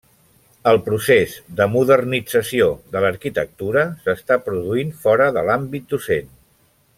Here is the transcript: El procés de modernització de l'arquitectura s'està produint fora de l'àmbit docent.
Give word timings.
El 0.69 0.77
procés 0.85 1.35
de 1.59 1.67
modernització 1.73 2.69
de 2.95 3.03
l'arquitectura 3.05 3.85
s'està 4.07 4.39
produint 4.49 4.93
fora 5.05 5.29
de 5.37 5.45
l'àmbit 5.51 5.87
docent. 5.97 6.35